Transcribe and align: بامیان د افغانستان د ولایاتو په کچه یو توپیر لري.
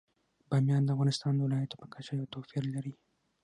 بامیان 0.49 0.83
د 0.83 0.89
افغانستان 0.95 1.33
د 1.35 1.39
ولایاتو 1.47 1.79
په 1.81 1.87
کچه 1.93 2.11
یو 2.19 2.31
توپیر 2.33 2.63
لري. 2.75 2.93